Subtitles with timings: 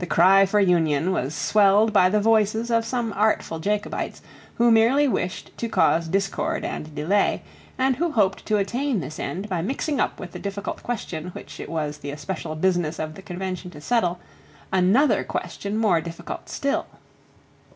[0.00, 4.20] The cry for union was swelled by the voices of some artful Jacobites,
[4.56, 7.42] who merely wished to cause discord and delay,
[7.78, 11.60] and who hoped to attain this end by mixing up with the difficult question which
[11.60, 14.18] it was the especial business of the Convention to settle
[14.72, 16.86] another question more difficult still.